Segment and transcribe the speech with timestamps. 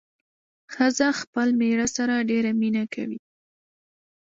[0.73, 3.19] ښځه خپل مېړه سره ډېره مينه کوي